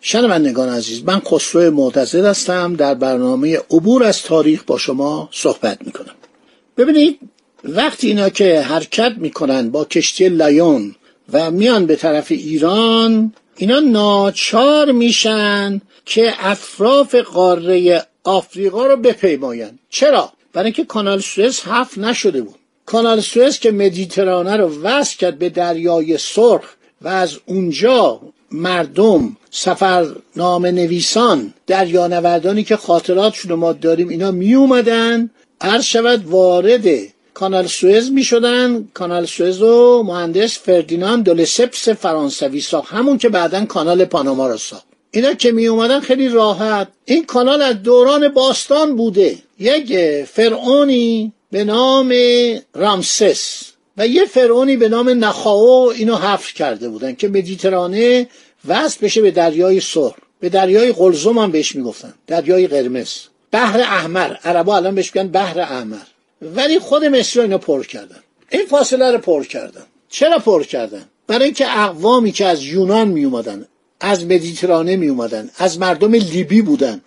شنوندگان 0.00 0.68
عزیز 0.68 1.04
من 1.04 1.20
خسرو 1.20 1.70
معتزد 1.70 2.24
هستم. 2.24 2.74
در 2.74 2.94
برنامه 2.94 3.58
عبور 3.70 4.04
از 4.04 4.22
تاریخ 4.22 4.64
با 4.64 4.78
شما 4.78 5.28
صحبت 5.32 5.78
می‌کنم. 5.86 6.14
ببینید 6.76 7.18
وقتی 7.64 8.06
اینا 8.06 8.28
که 8.28 8.60
حرکت 8.60 9.12
می‌کنن 9.16 9.70
با 9.70 9.84
کشتی 9.84 10.28
لایون 10.28 10.94
و 11.32 11.50
میان 11.50 11.86
به 11.86 11.96
طرف 11.96 12.26
ایران 12.30 13.32
اینا 13.56 13.80
ناچار 13.80 14.92
میشن 14.92 15.80
که 16.04 16.34
اطراف 16.46 17.14
قاره 17.14 18.06
آفریقا 18.24 18.86
رو 18.86 18.96
بپیماین 18.96 19.78
چرا؟ 19.90 20.32
برای 20.52 20.64
اینکه 20.64 20.84
کانال 20.84 21.20
سوئز 21.20 21.60
حف 21.60 21.98
نشده 21.98 22.42
بود. 22.42 22.54
کانال 22.86 23.20
سوئز 23.20 23.58
که 23.58 23.70
مدیترانه 23.70 24.56
رو 24.56 24.82
وصل 24.82 25.16
کرد 25.16 25.38
به 25.38 25.48
دریای 25.48 26.18
سرخ 26.18 26.64
و 27.02 27.08
از 27.08 27.38
اونجا 27.46 28.20
مردم 28.52 29.36
سفرنامه 29.50 30.70
نویسان 30.70 31.54
دریانوردانی 31.66 32.64
که 32.64 32.76
خاطراتشون 32.76 33.54
ما 33.54 33.72
داریم 33.72 34.08
اینا 34.08 34.30
می 34.30 34.54
اومدن 34.54 35.30
عرض 35.60 35.84
شود 35.84 36.26
وارد 36.26 36.84
کانال 37.34 37.66
سوئز 37.66 38.10
می 38.10 38.24
شدن 38.24 38.88
کانال 38.94 39.26
سوئز 39.26 39.62
و 39.62 40.02
مهندس 40.02 40.58
فردیناند 40.58 41.24
دولسپس 41.24 41.88
فرانسوی 41.88 42.60
ساخت. 42.60 42.92
همون 42.92 43.18
که 43.18 43.28
بعدا 43.28 43.64
کانال 43.64 44.04
پاناما 44.04 44.48
رو 44.48 44.56
ساخت. 44.56 44.84
اینا 45.10 45.34
که 45.34 45.52
می 45.52 45.66
اومدن 45.66 46.00
خیلی 46.00 46.28
راحت. 46.28 46.88
این 47.04 47.24
کانال 47.24 47.62
از 47.62 47.82
دوران 47.82 48.28
باستان 48.28 48.96
بوده. 48.96 49.38
یک 49.58 49.98
فرعونی 50.24 51.32
به 51.50 51.64
نام 51.64 52.14
رامسس. 52.74 53.62
و 53.98 54.06
یه 54.06 54.24
فرعونی 54.24 54.76
به 54.76 54.88
نام 54.88 55.24
نخاو 55.24 55.92
اینو 55.92 56.16
حفر 56.16 56.54
کرده 56.54 56.88
بودن 56.88 57.14
که 57.14 57.28
مدیترانه 57.28 58.28
وصل 58.68 58.98
بشه 59.02 59.22
به 59.22 59.30
دریای 59.30 59.80
سر 59.80 60.12
به 60.40 60.48
دریای 60.48 60.92
قلزم 60.92 61.38
هم 61.38 61.50
بهش 61.50 61.76
می‌گفتن. 61.76 62.14
دریای 62.26 62.66
قرمز. 62.66 63.14
بحر 63.52 63.80
احمر. 63.80 64.34
عربا 64.44 64.76
الان 64.76 64.94
بهش 64.94 65.16
میگن 65.16 65.28
بحر 65.28 65.60
احمر. 65.60 66.06
ولی 66.42 66.78
خود 66.78 67.04
مصر 67.04 67.40
اینو 67.40 67.58
پر 67.58 67.84
کردن. 67.84 68.18
این 68.50 68.66
فاصله 68.66 69.12
رو 69.12 69.18
پر 69.18 69.44
کردن. 69.44 69.86
چرا 70.08 70.38
پر 70.38 70.62
کردن؟ 70.62 71.04
برای 71.26 71.44
اینکه 71.44 71.78
اقوامی 71.78 72.32
که 72.32 72.46
از 72.46 72.64
یونان 72.64 73.08
می 73.08 73.24
اومدن 73.24 73.66
از 74.00 74.24
مدیترانه 74.24 74.96
می 74.96 75.08
اومدن 75.08 75.50
از 75.58 75.78
مردم 75.78 76.14
لیبی 76.14 76.62
بودن 76.62 77.00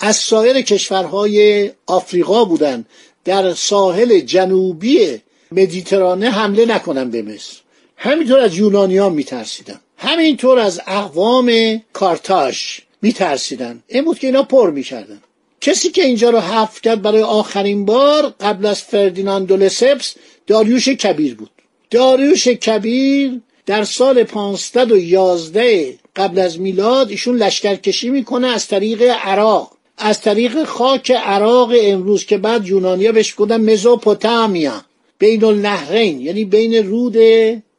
از 0.00 0.16
سایر 0.16 0.60
کشورهای 0.60 1.70
آفریقا 1.86 2.44
بودن 2.44 2.84
در 3.24 3.54
ساحل 3.54 4.20
جنوبی 4.20 5.20
مدیترانه 5.52 6.30
حمله 6.30 6.66
نکنن 6.66 7.10
به 7.10 7.22
مصر. 7.22 7.56
همینطور 7.96 8.38
از 8.38 8.56
یونانیان 8.56 9.12
میترسیدن 9.12 9.80
همینطور 9.98 10.58
از 10.58 10.80
اقوام 10.86 11.80
کارتاش 11.92 12.80
میترسیدن. 13.02 13.82
این 13.88 14.04
بود 14.04 14.18
که 14.18 14.26
اینا 14.26 14.42
پر 14.42 14.70
می‌کردن. 14.70 15.20
کسی 15.60 15.90
که 15.90 16.04
اینجا 16.04 16.30
رو 16.30 16.38
حفر 16.38 16.80
کرد 16.80 17.02
برای 17.02 17.22
آخرین 17.22 17.84
بار 17.84 18.34
قبل 18.40 18.66
از 18.66 18.82
فردیناند 18.82 19.52
لسپس 19.52 20.14
داریوش 20.46 20.88
کبیر 20.88 21.34
بود. 21.34 21.50
داریوش 21.90 22.48
کبیر 22.48 23.40
در 23.66 23.84
سال 23.84 24.24
511 24.24 25.98
قبل 26.16 26.38
از 26.38 26.60
میلاد 26.60 27.10
ایشون 27.10 27.36
لشکرکشی 27.36 28.10
می‌کنه 28.10 28.46
از 28.46 28.68
طریق 28.68 29.02
عراق. 29.02 29.72
از 29.98 30.20
طریق 30.20 30.64
خاک 30.64 31.10
عراق 31.10 31.72
امروز 31.80 32.24
که 32.24 32.38
بعد 32.38 32.66
یونانیا 32.66 33.12
بهش 33.12 33.34
گفتن 33.36 33.72
مزوپوتامیا. 33.72 34.84
بین 35.18 35.44
النهرین 35.44 36.20
یعنی 36.20 36.44
بین 36.44 36.74
رود 36.74 37.16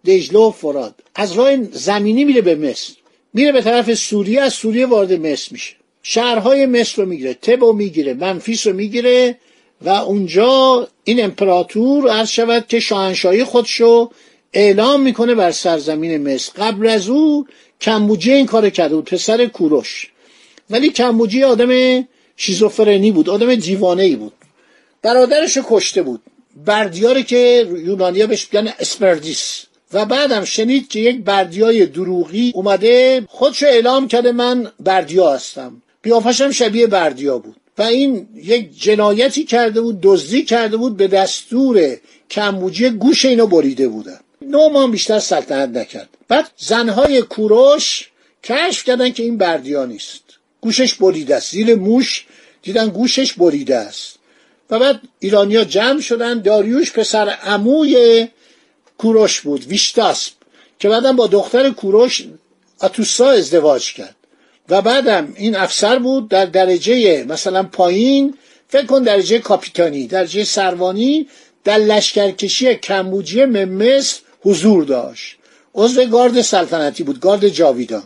دجله 0.05 0.39
و 0.39 0.51
فراد 0.51 0.95
از 1.15 1.33
راه 1.33 1.63
زمینی 1.63 2.25
میره 2.25 2.41
به 2.41 2.55
مصر. 2.55 2.93
میره 3.33 3.51
به 3.51 3.61
طرف 3.61 3.93
سوریه 3.93 4.41
از 4.41 4.53
سوریه 4.53 4.85
وارد 4.85 5.13
مصر 5.13 5.47
میشه. 5.51 5.73
شهرهای 6.03 6.65
مصر 6.65 7.01
رو 7.01 7.09
می‌گیره 7.09 7.33
تب 7.33 7.63
رو 7.63 7.73
می‌گیره 7.73 8.13
منفیس 8.13 8.67
رو 8.67 8.73
می‌گیره 8.73 9.37
و 9.81 9.89
اونجا 9.89 10.87
این 11.03 11.23
امپراتور 11.23 12.09
عرض 12.09 12.29
شود 12.29 12.67
که 12.67 12.79
شاهنشاهی 12.79 13.43
خودشو 13.43 14.09
اعلام 14.53 15.01
می‌کنه 15.01 15.35
بر 15.35 15.51
سرزمین 15.51 16.33
مصر. 16.33 16.51
قبل 16.57 16.87
از 16.87 17.09
او 17.09 17.47
کمبوجی 17.81 18.33
این 18.33 18.45
کار 18.45 18.69
کرده 18.69 18.95
بود 18.95 19.05
پسر 19.05 19.45
کوروش. 19.45 20.11
ولی 20.69 20.89
کمبوجی 20.89 21.43
آدم 21.43 22.03
شیزوفرنی 22.37 23.11
بود 23.11 23.29
آدم 23.29 23.55
دیوانه 23.55 24.03
ای 24.03 24.15
بود. 24.15 24.33
برادرش 25.01 25.57
کشته 25.69 26.01
بود. 26.01 26.21
بردیاری 26.65 27.23
که 27.23 27.67
یونانیا 27.85 28.27
بهش 28.27 28.47
میگن 28.51 28.73
اسپردیس. 28.79 29.63
و 29.93 30.05
بعدم 30.05 30.43
شنید 30.43 30.87
که 30.87 30.99
یک 30.99 31.23
بردیای 31.23 31.85
دروغی 31.85 32.51
اومده 32.55 33.25
خودشو 33.29 33.65
اعلام 33.65 34.07
کرده 34.07 34.31
من 34.31 34.71
بردیا 34.79 35.33
هستم. 35.33 35.81
قیافش 36.03 36.41
شبیه 36.41 36.87
بردیا 36.87 37.37
بود. 37.37 37.55
و 37.77 37.81
این 37.81 38.27
یک 38.35 38.81
جنایتی 38.81 39.43
کرده 39.43 39.81
بود 39.81 39.99
دزدی 40.01 40.43
کرده 40.43 40.77
بود 40.77 40.97
به 40.97 41.07
دستور 41.07 41.97
کمبوجی 42.29 42.89
گوش 42.89 43.25
اینو 43.25 43.47
بریده 43.47 43.87
بودن 43.87 44.19
نو 44.41 44.69
ماه 44.69 44.91
بیشتر 44.91 45.19
سلطنت 45.19 45.77
نکرد. 45.77 46.09
بعد 46.27 46.51
زنهای 46.57 47.21
کوروش 47.21 48.09
کشف 48.43 48.83
کردن 48.83 49.09
که 49.09 49.23
این 49.23 49.37
بردیا 49.37 49.85
نیست. 49.85 50.23
گوشش 50.61 50.93
بریده 50.93 51.35
است. 51.35 51.51
زیر 51.51 51.75
موش 51.75 52.25
دیدن 52.61 52.87
گوشش 52.89 53.33
بریده 53.33 53.75
است. 53.75 54.16
و 54.69 54.79
بعد 54.79 55.01
ایرانیا 55.19 55.63
جمع 55.63 56.01
شدن. 56.01 56.41
داریوش 56.41 56.91
پسر 56.91 57.29
عموی 57.29 58.27
کوروش 58.97 59.41
بود 59.41 59.65
ویشتاسپ 59.65 60.33
که 60.79 60.89
بعدم 60.89 61.15
با 61.15 61.27
دختر 61.27 61.69
کوروش 61.69 62.27
اتوسا 62.81 63.29
ازدواج 63.29 63.93
کرد. 63.93 64.15
و 64.69 64.81
بعدم 64.81 65.33
این 65.35 65.55
افسر 65.55 65.99
بود 65.99 66.29
در 66.29 66.45
درجه 66.45 67.23
مثلا 67.23 67.63
پایین 67.63 68.33
فکر 68.67 68.85
کن 68.85 69.03
درجه 69.03 69.39
کاپیتانی 69.39 70.07
درجه 70.07 70.43
سروانی 70.43 71.27
در 71.63 71.77
لشکرکشی 71.77 72.75
کمبوجی 72.75 73.45
مصر 73.45 74.19
حضور 74.41 74.83
داشت. 74.83 75.37
عضو 75.75 76.05
گارد 76.05 76.41
سلطنتی 76.41 77.03
بود 77.03 77.19
گارد 77.19 77.47
جاویدان. 77.47 78.03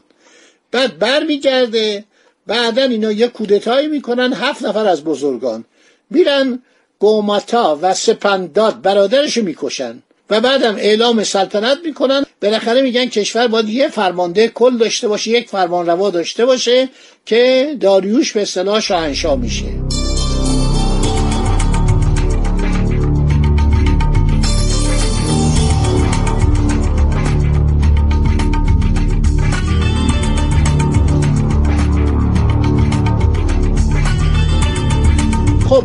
بعد 0.72 1.00
برمیگرده 1.00 2.06
بعدا 2.48 2.84
اینا 2.84 3.12
یه 3.12 3.28
کودتایی 3.28 3.88
می‌کنن 3.88 4.34
هفت 4.34 4.64
نفر 4.64 4.88
از 4.88 5.04
بزرگان. 5.04 5.66
میرن 6.12 6.60
گوماتا 7.00 7.80
و 7.82 7.94
سپنداد 7.94 8.82
برادرش 8.82 9.38
می‌کشن 9.38 10.04
و 10.30 10.42
بعدم 10.42 10.76
اعلام 10.76 11.24
سلطنت 11.24 11.78
می‌کنن. 11.86 12.26
بالاخره 12.42 12.82
میگن 12.82 13.06
کشور 13.06 13.48
باید 13.48 13.70
یه 13.70 13.88
فرمانده 13.88 14.48
کل 14.48 14.78
داشته 14.78 15.08
باشه 15.08 15.32
یک 15.32 15.50
فرمان 15.50 15.86
روا 15.86 16.10
داشته 16.10 16.46
باشه 16.46 16.90
که 17.26 17.76
داریوش 17.80 18.32
به 18.34 18.42
اصطلاح 18.42 18.80
شاهنشاه 18.80 19.36
میشه. 19.36 19.81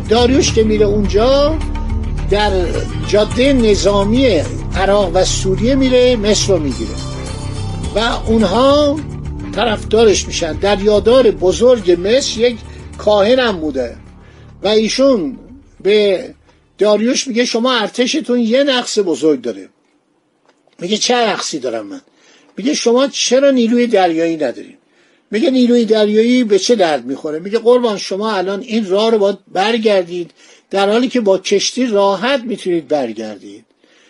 داریوش 0.09 0.53
که 0.53 0.63
میره 0.63 0.85
اونجا 0.85 1.59
در 2.29 2.51
جاده 3.07 3.53
نظامی 3.53 4.41
عراق 4.75 5.11
و 5.13 5.25
سوریه 5.25 5.75
میره 5.75 6.15
مصر 6.15 6.53
رو 6.53 6.59
می‌گیره. 6.59 6.91
و 7.95 7.99
اونها 8.27 8.99
طرفدارش 9.55 10.27
میشن. 10.27 10.53
دریادار 10.53 11.31
بزرگ 11.31 11.97
مصر 12.01 12.39
یک 12.39 12.57
کاهن 12.97 13.39
هم 13.39 13.59
بوده. 13.59 13.95
و 14.63 14.67
ایشون 14.67 15.39
به 15.83 16.29
داریوش 16.77 17.27
میگه 17.27 17.45
شما 17.45 17.73
ارتشتون 17.73 18.39
یه 18.39 18.63
نقص 18.63 18.99
بزرگ 18.99 19.41
داره. 19.41 19.69
میگه 20.79 20.97
چه 20.97 21.15
نقصی 21.15 21.59
دارم 21.59 21.87
من؟ 21.87 22.01
میگه 22.57 22.73
شما 22.73 23.07
چرا 23.07 23.51
نیروی 23.51 23.87
دریایی 23.87 24.35
ندارین؟ 24.35 24.76
میگه 25.31 25.51
نیروی 25.51 25.85
دریایی 25.85 26.43
به 26.43 26.59
چه 26.59 26.75
درد 26.75 27.05
می‌خوره؟ 27.05 27.39
میگه 27.39 27.59
قربان 27.59 27.97
شما 27.97 28.31
الان 28.31 28.61
این 28.61 28.89
راه 28.89 29.11
رو 29.11 29.17
باید 29.17 29.37
برگردید. 29.47 30.31
در 30.69 30.89
حالی 30.89 31.07
که 31.07 31.21
با 31.21 31.37
کشتی 31.37 31.85
راحت 31.85 32.41
می‌تونید 32.43 32.87
برگردید. 32.87 33.65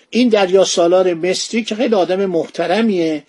این 0.10 0.30
دریا 0.30 0.64
سالار 0.64 1.14
مصری 1.14 1.64
که 1.64 1.76
خیلی 1.76 1.96
آدم 1.96 2.26
محترمیه 2.26 3.24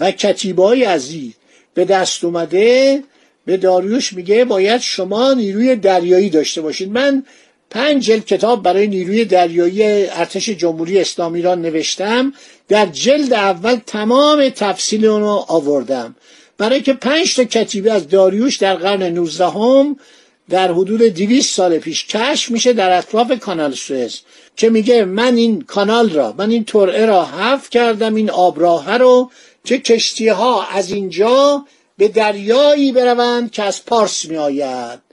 و 0.00 0.10
کتیبای 0.10 0.84
عزیز 0.84 1.32
به 1.74 1.84
دست 1.84 2.24
اومده 2.24 3.02
به 3.46 3.56
داریوش 3.56 4.12
میگه 4.12 4.44
باید 4.44 4.80
شما 4.80 5.34
نیروی 5.34 5.76
دریایی 5.76 6.30
داشته 6.30 6.60
باشید. 6.60 6.90
من 6.90 7.24
پنج 7.70 8.04
جلد 8.04 8.24
کتاب 8.24 8.62
برای 8.62 8.86
نیروی 8.86 9.24
دریایی 9.24 9.82
ارتش 10.06 10.48
جمهوری 10.48 11.00
اسلامی 11.00 11.42
را 11.42 11.54
نوشتم. 11.54 12.32
در 12.68 12.86
جلد 12.86 13.32
اول 13.32 13.76
تمام 13.86 14.48
تفصیل 14.48 15.06
اونو 15.06 15.44
آوردم. 15.48 16.16
برای 16.58 16.82
که 16.82 16.92
پنج 16.92 17.36
تا 17.36 17.44
کتیبه 17.44 17.92
از 17.92 18.08
داریوش 18.08 18.56
در 18.56 18.74
قرن 18.74 19.02
19 19.02 19.46
هم 19.46 19.96
در 20.50 20.72
حدود 20.72 21.02
200 21.02 21.54
سال 21.54 21.78
پیش 21.78 22.06
کشف 22.06 22.50
میشه 22.50 22.72
در 22.72 22.98
اطراف 22.98 23.38
کانال 23.40 23.72
سوئز 23.72 24.20
که 24.56 24.70
میگه 24.70 25.04
من 25.04 25.36
این 25.36 25.60
کانال 25.62 26.10
را 26.10 26.34
من 26.38 26.50
این 26.50 26.64
ترعه 26.64 27.06
را 27.06 27.24
حف 27.24 27.70
کردم 27.70 28.14
این 28.14 28.30
آبراه 28.30 28.96
رو 28.96 29.30
که 29.64 29.78
کشتی 29.78 30.28
ها 30.28 30.66
از 30.66 30.90
اینجا 30.90 31.64
به 31.98 32.08
دریایی 32.08 32.92
بروند 32.92 33.50
که 33.50 33.62
از 33.62 33.84
پارس 33.84 34.24
می 34.24 34.36
آید 34.36 35.04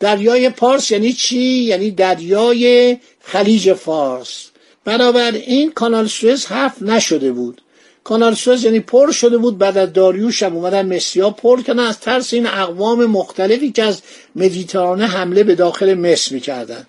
دریای 0.00 0.50
پارس 0.50 0.90
یعنی 0.90 1.12
چی؟ 1.12 1.42
یعنی 1.42 1.90
دریای 1.90 2.98
خلیج 3.20 3.72
فارس. 3.72 4.46
این 4.86 5.72
کانال 5.72 6.06
سوئز 6.06 6.46
حف 6.46 6.82
نشده 6.82 7.32
بود. 7.32 7.62
کانال 8.06 8.34
سوئز 8.34 8.64
یعنی 8.64 8.80
پر 8.80 9.10
شده 9.12 9.38
بود 9.38 9.58
بعد 9.58 9.78
از 9.78 9.92
داریوش 9.92 10.42
هم 10.42 10.56
اومدن 10.56 10.96
مسیا 10.96 11.30
پر 11.30 11.62
کردن. 11.62 11.86
از 11.86 12.00
ترس 12.00 12.34
این 12.34 12.46
اقوام 12.46 13.06
مختلفی 13.06 13.72
که 13.72 13.82
از 13.82 14.02
مدیترانه 14.36 15.06
حمله 15.06 15.44
به 15.44 15.54
داخل 15.54 15.94
مصر 15.94 16.34
می‌کردن. 16.34 16.86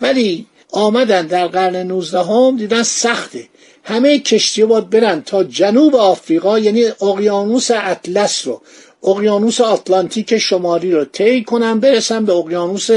ولی 0.00 0.46
آمدن 0.72 1.26
در 1.26 1.46
قرن 1.46 1.76
19 1.76 2.18
هم 2.18 2.56
دیدن 2.56 2.82
سخته. 2.82 3.48
همه 3.84 4.18
کشتی 4.18 4.64
باید 4.64 4.90
برن 4.90 5.22
تا 5.22 5.44
جنوب 5.44 5.96
آفریقا 5.96 6.58
یعنی 6.58 6.84
اقیانوس 6.84 7.70
اطلس 7.70 8.46
رو 8.46 8.62
اقیانوس 9.04 9.60
آتلانتیک 9.60 10.38
شمالی 10.38 10.92
رو 10.92 11.04
طی 11.04 11.44
کنن 11.44 11.80
برسن 11.80 12.24
به 12.24 12.32
اقیانوس 12.32 12.90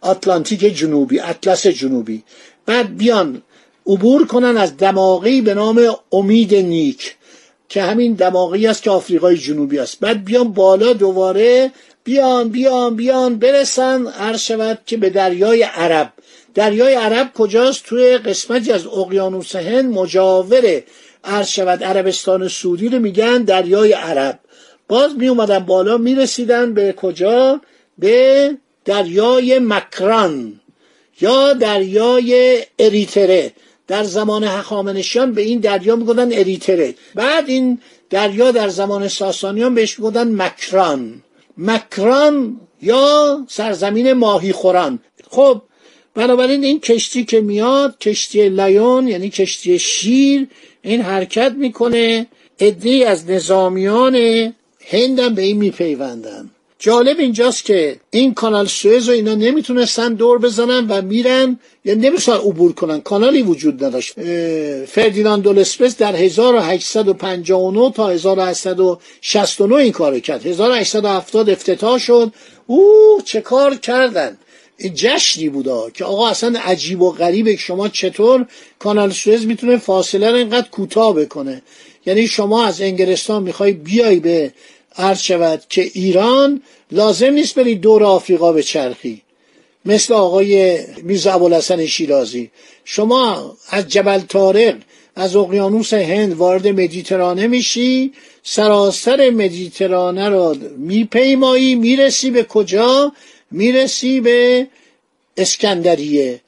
آتلانتیک 0.00 0.60
جنوبی 0.60 1.20
اطلس 1.20 1.66
جنوبی. 1.66 2.22
بعد 2.66 2.96
بیان 2.96 3.42
عبور 3.86 4.26
کنن 4.26 4.56
از 4.56 4.76
دماغی 4.76 5.40
به 5.40 5.54
نام 5.54 5.96
امید 6.12 6.54
نیک 6.54 7.16
که 7.68 7.82
همین 7.82 8.12
دماغی 8.12 8.66
است 8.66 8.82
که 8.82 8.90
آفریقای 8.90 9.36
جنوبی 9.36 9.78
است. 9.78 10.00
بعد 10.00 10.24
بیان 10.24 10.52
بالا 10.52 10.92
دوباره 10.92 11.72
بیان 12.04 12.48
بیان 12.48 12.96
بیان 12.96 13.38
برسن 13.38 14.06
عرض 14.06 14.40
شود 14.40 14.78
که 14.86 14.96
به 14.96 15.10
دریای 15.10 15.62
عرب. 15.62 16.12
دریای 16.54 16.94
عرب 16.94 17.32
کجاست؟ 17.34 17.84
توی 17.84 18.18
قسمتی 18.18 18.72
از 18.72 18.86
اقیانوس 18.86 19.56
هند 19.56 19.98
مجاور 19.98 20.82
عرض 21.24 21.48
شود 21.48 21.84
عربستان 21.84 22.48
سعودی 22.48 22.88
رو 22.88 22.98
میگن 22.98 23.42
دریای 23.42 23.92
عرب. 23.92 24.38
باز 24.88 25.16
می 25.16 25.28
اومدن 25.28 25.58
بالا 25.58 25.98
می 25.98 26.14
رسیدن 26.14 26.74
به 26.74 26.92
کجا؟ 26.92 27.60
به 27.98 28.50
دریای 28.84 29.58
مکران 29.58 30.60
یا 31.20 31.52
دریای 31.52 32.62
اریتره. 32.78 33.52
در 33.86 34.04
زمان 34.04 34.44
هخامنشیان 34.44 35.32
به 35.32 35.42
این 35.42 35.58
دریا 35.58 35.96
می‌گفتن 35.96 36.32
اریتره. 36.32 36.94
بعد 37.14 37.48
این 37.48 37.78
دریا 38.10 38.50
در 38.50 38.68
زمان 38.68 39.08
ساسانیان 39.08 39.74
بهش 39.74 39.98
می‌گفتن 39.98 40.42
مکران. 40.42 41.22
مکران 41.58 42.60
یا 42.82 43.44
سرزمین 43.48 44.12
ماهی 44.12 44.52
خوران. 44.52 44.98
خب 45.30 45.62
بنابراین 46.14 46.64
این 46.64 46.80
کشتی 46.80 47.24
که 47.24 47.40
میاد 47.40 47.98
کشتی 47.98 48.48
لیون 48.48 49.08
یعنی 49.08 49.30
کشتی 49.30 49.78
شیر 49.78 50.48
این 50.82 51.00
حرکت 51.00 51.52
می‌کنه. 51.52 52.26
عدهای 52.60 53.04
از 53.04 53.30
نظامیان 53.30 54.16
هندم 54.86 55.34
به 55.34 55.42
این 55.42 55.56
میپیوندن. 55.56 56.50
جالب 56.78 57.18
اینجاست 57.18 57.64
که 57.64 57.96
این 58.10 58.34
کانال 58.34 58.66
سوئز 58.66 59.08
رو 59.08 59.14
اینا 59.14 59.34
نمی‌تونستن 59.34 60.14
دور 60.14 60.38
بزنن 60.38 60.86
و 60.86 61.02
میرن 61.02 61.58
یا 61.84 61.94
نمی‌تونن 61.94 62.38
عبور 62.38 62.72
کنن. 62.72 63.00
کانالی 63.00 63.42
وجود 63.42 63.84
نداشت. 63.84 64.14
فردیناند 64.84 65.42
دولسپس 65.42 65.96
در 65.96 66.16
1859 66.16 67.92
تا 67.92 68.08
1869 68.08 69.76
این 69.76 69.92
کار 69.92 70.20
کرد. 70.20 70.46
1870 70.46 71.50
افتتاح 71.50 71.98
شد. 71.98 72.32
او 72.66 73.18
چه 73.24 73.40
کار 73.40 73.74
کردن. 73.74 74.38
جشنی 74.94 75.48
بودا 75.48 75.90
که 75.90 76.04
آقا 76.04 76.28
اصلا 76.28 76.58
عجیب 76.60 77.02
و 77.02 77.10
غریبه 77.10 77.56
شما 77.56 77.88
چطور 77.88 78.46
کانال 78.78 79.10
سوئز 79.10 79.46
می‌تونه 79.46 79.76
فاصله 79.76 80.30
رو 80.30 80.36
اینقدر 80.36 80.68
کوتاه 80.68 81.14
بکنه. 81.14 81.62
یعنی 82.06 82.26
شما 82.26 82.66
از 82.66 82.80
انگلستان 82.80 83.42
می‌خوای 83.42 83.72
بیای 83.72 84.20
به 84.20 84.52
عرض 84.98 85.20
شود 85.20 85.62
که 85.68 85.90
ایران 85.94 86.62
لازم 86.90 87.32
نیست 87.32 87.54
بری 87.54 87.74
دور 87.74 88.04
آفریقا 88.04 88.52
به 88.52 88.62
چرخی. 88.62 89.22
مثل 89.84 90.14
آقای 90.14 90.78
میرزا 91.02 91.32
ابوالحسن 91.32 91.86
شیرازی. 91.86 92.50
شما 92.84 93.56
از 93.68 93.88
جبل 93.88 94.20
طارق 94.20 94.76
از 95.16 95.36
اقیانوس 95.36 95.94
هند 95.94 96.34
وارد 96.34 96.68
مدیترانه 96.68 97.46
میشی 97.46 98.12
سراسر 98.42 99.30
مدیترانه 99.30 100.28
رو 100.28 100.56
میپیمایی 100.76 101.74
می‌رسی 101.74 102.30
به 102.30 102.42
کجا؟ 102.42 103.12
می‌رسی 103.50 104.20
به 104.20 104.66
اسکندریه. 105.36 106.40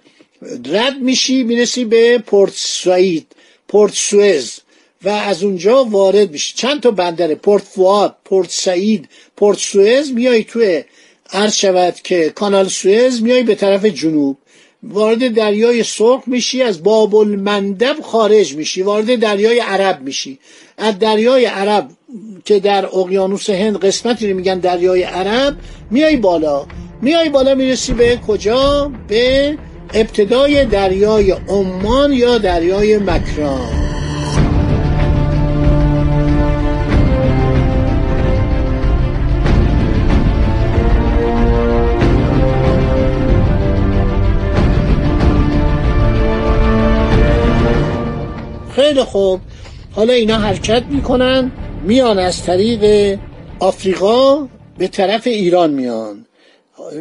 رد 0.66 0.96
میشی 1.00 1.42
می‌رسی 1.42 1.84
به 1.84 2.18
پورت 2.18 2.52
سوئید 2.54 3.26
پورت 3.68 3.94
سوئز. 3.94 4.58
و 5.04 5.08
از 5.08 5.42
اونجا 5.42 5.84
وارد 5.84 6.30
میشی 6.30 6.56
چند 6.56 6.80
تا 6.80 6.90
بندر؟ 6.90 7.34
پورت 7.34 7.62
فواد 7.62 8.16
پورت 8.24 8.50
سعید 8.50 9.08
پورت 9.36 9.58
سوئز 9.58 10.12
میای 10.12 10.44
توی 10.44 10.84
عرض 11.32 11.54
شود 11.54 11.94
که 11.94 12.30
کانال 12.30 12.68
سوئز 12.68 13.22
میای 13.22 13.42
به 13.42 13.54
طرف 13.54 13.84
جنوب. 13.84 14.36
وارد 14.82 15.34
دریای 15.34 15.82
سرخ 15.82 16.22
میشی 16.26 16.62
از 16.62 16.82
باب 16.82 17.14
المندب 17.14 17.96
خارج 18.02 18.54
میشی. 18.54 18.82
وارد 18.82 19.20
دریای 19.20 19.60
عرب 19.60 20.02
میشی. 20.02 20.38
از 20.78 20.98
دریای 20.98 21.44
عرب 21.44 21.88
که 22.44 22.60
در 22.60 22.86
اقیانوس 22.86 23.50
هند 23.50 23.76
قسمتی 23.76 24.30
رو 24.30 24.36
میگن 24.36 24.58
دریای 24.58 25.02
عرب 25.02 25.56
میای 25.90 26.16
بالا. 26.16 26.66
میای 27.02 27.28
بالا 27.28 27.54
می‌رسی 27.54 27.92
به 27.92 28.20
کجا؟ 28.26 28.92
به 29.08 29.58
ابتدای 29.94 30.64
دریای 30.64 31.30
عمان 31.30 32.12
یا 32.12 32.38
دریای 32.38 32.98
مکران. 32.98 33.77
خیلی 48.98 49.10
خوب. 49.10 49.40
حالا 49.92 50.12
اینا 50.12 50.38
حرکت 50.38 50.82
می‌کنن 50.90 51.52
میان 51.84 52.18
از 52.18 52.42
طریق 52.42 53.18
آفریقا 53.60 54.48
به 54.78 54.88
طرف 54.88 55.26
ایران 55.26 55.70
میان. 55.70 56.26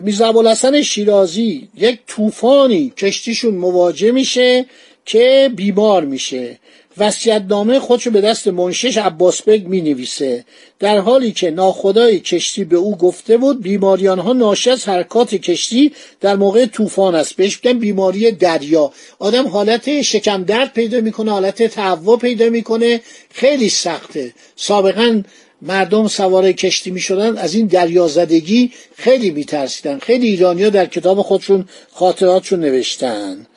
میرزا 0.03 0.27
ابوالحسن 0.27 0.81
شیرازی 0.81 1.69
یک 1.75 1.99
طوفانی 2.07 2.89
کشتیشون 2.97 3.55
مواجه 3.55 4.11
میشه 4.11 4.65
که 5.05 5.51
بیمار 5.55 6.05
میشه. 6.05 6.59
وصیتنامه 6.99 7.79
خودشو 7.79 8.11
به 8.11 8.21
دست 8.21 8.47
منشش 8.47 8.97
عباس 8.97 9.41
بگ 9.41 9.67
می 9.67 9.81
نویسه 9.81 10.45
در 10.79 10.97
حالی 10.97 11.31
که 11.31 11.51
ناخدای 11.51 12.19
کشتی 12.19 12.63
به 12.63 12.75
او 12.75 12.97
گفته 12.97 13.37
بود 13.37 13.61
بیماریان 13.61 14.19
ها 14.19 14.33
ناشی 14.33 14.69
از 14.69 14.89
حرکات 14.89 15.35
کشتی 15.35 15.91
در 16.21 16.35
موقع 16.35 16.65
طوفان 16.65 17.15
است. 17.15 17.35
بهش 17.35 17.59
میگن 17.63 17.79
بیماری 17.79 18.31
دریا. 18.31 18.91
آدم 19.19 19.47
حالت 19.47 20.01
شکم 20.01 20.43
درد 20.43 20.73
پیدا 20.73 21.01
می‌کنه 21.01 21.31
حالت 21.31 21.63
تهوع 21.63 22.19
پیدا 22.19 22.49
می‌کنه. 22.49 23.01
خیلی 23.29 23.69
سخته. 23.69 24.33
سابقا 24.55 25.23
مردم 25.61 26.07
سوار 26.07 26.51
کشتی 26.51 26.91
می 26.91 26.99
شدن 26.99 27.37
از 27.37 27.55
این 27.55 27.67
دریازدگی 27.67 28.71
خیلی 28.97 29.31
می 29.31 29.45
ترسیدن 29.45 29.99
خیلی 29.99 30.27
ایرانیا 30.27 30.69
در 30.69 30.85
کتاب 30.85 31.21
خودشون 31.21 31.65
خاطراتشون 31.91 32.59
نوشتن. 32.59 33.47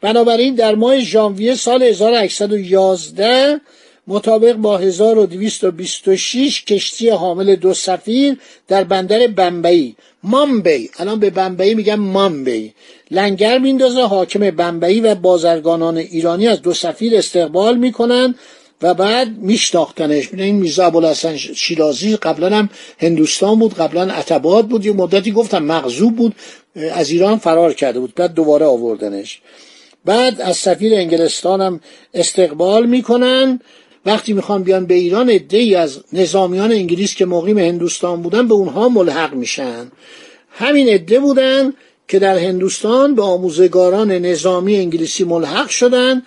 بنابراین 0.00 0.54
در 0.54 0.74
ماه 0.74 1.00
ژانویه 1.00 1.54
سال 1.54 1.82
1811 1.82 3.60
مطابق 4.06 4.52
با 4.52 4.78
1226 4.78 6.64
کشتی 6.64 7.08
حامل 7.08 7.56
دو 7.56 7.74
سفیر 7.74 8.36
در 8.68 8.84
بندر 8.84 9.26
بمبئی. 9.26 9.96
مامبی 10.22 10.90
الان 10.98 11.20
به 11.20 11.30
بمبئی 11.30 11.74
میگن 11.74 11.94
مامبی 11.94 12.74
لنگر 13.10 13.58
میندازه 13.58 14.02
حاکم 14.02 14.50
بمبئی 14.50 15.00
و 15.00 15.14
بازرگانان 15.14 15.96
ایرانی 15.96 16.48
از 16.48 16.62
دو 16.62 16.74
سفیر 16.74 17.16
استقبال 17.16 17.76
می‌کنن 17.76 18.34
و 18.82 18.94
بعد 18.94 19.28
میشناختنش. 19.38 20.34
این 20.34 20.54
میرزا 20.54 20.86
ابوالحسن 20.86 21.36
شیرازی 21.36 22.16
قبلا 22.16 22.56
هم 22.56 22.68
هندوستان 22.98 23.58
بود 23.58 23.74
قبلا 23.74 24.02
عتبات 24.02 24.66
بود. 24.66 24.86
یه 24.86 24.92
مدتی 24.92 25.32
گفتم 25.32 25.62
مغزوب 25.62 26.16
بود 26.16 26.34
از 26.92 27.10
ایران 27.10 27.38
فرار 27.38 27.72
کرده 27.74 28.00
بود. 28.00 28.14
بعد 28.14 28.34
دوباره 28.34 28.66
آوردنش. 28.66 29.40
بعد 30.04 30.40
از 30.40 30.56
سفیر 30.56 30.94
انگلستان 30.94 31.60
هم 31.60 31.80
استقبال 32.14 32.86
می‌کنن. 32.86 33.60
وقتی 34.06 34.32
می‌خوان 34.32 34.62
بیان 34.62 34.86
به 34.86 34.94
ایران 34.94 35.40
ای 35.50 35.74
از 35.74 36.00
نظامیان 36.12 36.72
انگلیس 36.72 37.14
که 37.14 37.26
مقیم 37.26 37.58
هندوستان 37.58 38.22
بودن 38.22 38.48
به 38.48 38.54
اونها 38.54 38.88
ملحق 38.88 39.34
میشن. 39.34 39.90
همین 40.50 40.88
عده 40.88 41.20
بودن 41.20 41.72
که 42.08 42.18
در 42.18 42.38
هندوستان 42.38 43.14
به 43.14 43.22
آموزگاران 43.22 44.12
نظامی 44.12 44.76
انگلیسی 44.76 45.24
ملحق 45.24 45.68
شدند 45.68 46.26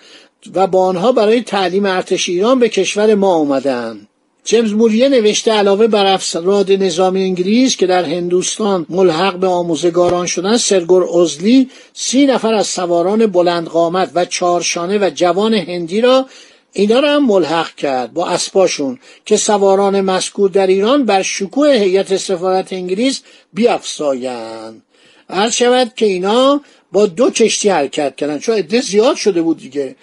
و 0.54 0.66
با 0.66 0.84
آنها 0.84 1.12
برای 1.12 1.40
تعلیم 1.40 1.86
ارتش 1.86 2.28
ایران 2.28 2.58
به 2.58 2.68
کشور 2.68 3.14
ما 3.14 3.34
آمدند 3.34 4.08
جیمز 4.44 4.72
موریه 4.72 5.08
نوشته 5.08 5.52
علاوه 5.52 5.86
بر 5.86 6.06
افراد 6.06 6.72
نظامی 6.72 7.22
انگلیس 7.22 7.76
که 7.76 7.86
در 7.86 8.04
هندوستان 8.04 8.86
ملحق 8.88 9.36
به 9.36 9.46
آموزگاران 9.46 10.26
شدن 10.26 10.56
سرگور 10.56 11.20
ازلی 11.20 11.70
سی 11.92 12.26
نفر 12.26 12.54
از 12.54 12.66
سواران 12.66 13.26
بلند 13.26 13.66
قامت 13.66 14.10
و 14.14 14.24
چارشانه 14.24 14.98
و 14.98 15.10
جوان 15.14 15.54
هندی 15.54 16.00
را 16.00 16.26
اینا 16.72 17.00
را 17.00 17.12
هم 17.12 17.26
ملحق 17.26 17.74
کرد 17.74 18.12
با 18.12 18.28
اسباشون 18.28 18.98
که 19.26 19.36
سواران 19.36 20.00
مذکور 20.00 20.50
در 20.50 20.66
ایران 20.66 21.04
بر 21.04 21.22
شکوه 21.22 21.68
هیئت 21.68 22.16
سفارت 22.16 22.72
انگلیس 22.72 23.22
بیافزایند. 23.52 24.82
عرض 25.30 25.52
شود 25.52 25.92
که 25.96 26.06
اینا 26.06 26.60
با 26.92 27.06
دو 27.06 27.30
کشتی 27.30 27.68
حرکت 27.68 28.16
کردن. 28.16 28.38
چون 28.38 28.54
عده 28.54 28.80
زیاد 28.80 29.16
شده 29.16 29.42
بود 29.42 29.58
دیگه. 29.58 29.96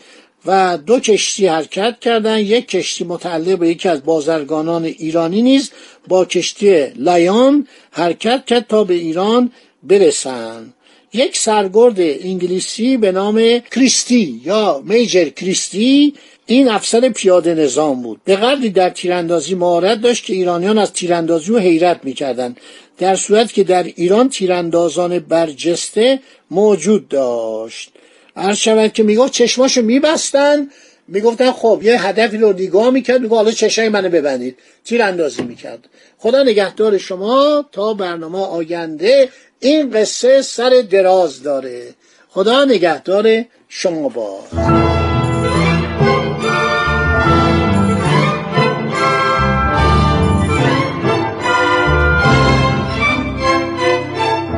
و 0.46 0.78
دو 0.78 1.00
کشتی 1.00 1.48
حرکت 1.48 2.00
کردن. 2.02 2.40
یک 2.40 2.68
کشتی 2.68 3.04
متعلق 3.04 3.60
به 3.60 3.70
یکی 3.70 3.90
از 3.90 4.04
بازرگانان 4.04 4.86
ایرانی 4.86 5.42
نیز 5.42 5.72
با 6.08 6.26
کشتی 6.26 6.86
لایان 6.86 7.68
حرکت 7.92 8.46
کرد 8.46 8.68
تا 8.68 8.84
به 8.84 8.94
ایران 8.94 9.52
برسند 9.84 10.74
یک 11.14 11.38
سرگرد 11.38 12.00
انگلیسی 12.00 12.98
به 12.98 13.12
نام 13.12 13.60
کریستی 13.60 14.42
یا 14.46 14.84
میجر 14.86 15.30
کریستی 15.30 16.14
این 16.46 16.70
افسر 16.70 17.10
پیاده 17.10 17.54
نظام 17.54 18.02
بود. 18.02 18.22
به 18.26 18.36
قدری 18.36 18.70
در 18.70 18.90
تیراندازی 18.90 19.56
مهارت 19.56 20.02
داشت 20.02 20.26
که 20.26 20.34
ایرانیان 20.34 20.78
از 20.78 20.94
تیراندازی 20.94 21.52
و 21.52 21.60
حیرت 21.60 22.00
می‌کردند. 22.04 22.60
در 22.98 23.16
صورت 23.16 23.54
که 23.54 23.64
در 23.64 23.84
ایران 23.84 24.30
تیراندازان 24.30 25.20
برجسته 25.20 26.20
موجود 26.52 27.08
داشت. 27.08 27.92
عرض 28.40 28.58
شود 28.58 28.94
که 28.94 29.04
می‌گفت 29.04 29.34
چشماشو 29.34 29.82
میبستن 29.82 30.68
می‌گفتن 31.08 31.52
خب 31.52 31.80
یه 31.84 32.08
هدفی 32.08 32.38
رو 32.38 32.54
نگاه 32.54 32.90
می‌کرد 32.90 33.22
می‌گفت 33.22 33.38
حالا 33.38 33.52
چشای 33.52 33.90
منو 33.90 34.10
ببندید. 34.10 34.58
تیر 34.86 35.04
اندازی 35.04 35.42
می‌کرد. 35.42 35.80
خدا 36.18 36.44
نگهدار 36.44 36.98
شما 36.98 37.66
تا 37.72 37.94
برنامه 37.94 38.40
آینده 38.40 39.30
این 39.60 39.92
قصه 39.92 40.42
سر 40.42 40.84
دراز 40.92 41.44
داره. 41.44 41.84
خدا 42.30 42.66
نگهدار 42.66 43.46
شما 43.70 44.10
با 44.10 44.40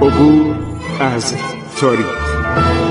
عبور 0.02 0.56
از 1.00 1.34
تاریخ. 1.80 2.91